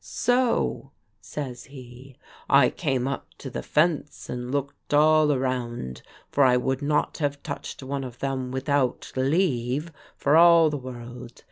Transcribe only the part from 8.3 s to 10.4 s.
without leave for